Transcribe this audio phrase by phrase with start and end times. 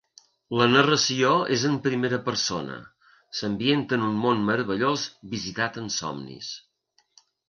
[0.59, 2.77] La narració és en primera persona,
[3.39, 6.49] s'ambienta en un món meravellós visitat en somnis.